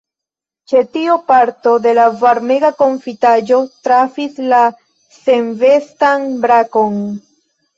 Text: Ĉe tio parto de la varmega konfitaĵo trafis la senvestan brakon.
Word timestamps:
Ĉe 0.69 0.79
tio 0.95 1.17
parto 1.27 1.73
de 1.83 1.91
la 1.99 2.05
varmega 2.21 2.71
konfitaĵo 2.79 3.59
trafis 3.89 4.41
la 4.55 4.63
senvestan 5.19 6.27
brakon. 6.47 6.99